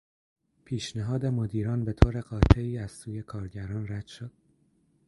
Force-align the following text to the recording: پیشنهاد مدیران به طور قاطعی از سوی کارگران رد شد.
پیشنهاد 0.65 1.25
مدیران 1.25 1.85
به 1.85 1.93
طور 1.93 2.21
قاطعی 2.21 2.77
از 2.77 2.91
سوی 2.91 3.21
کارگران 3.23 3.85
رد 3.89 4.07
شد. 4.07 4.31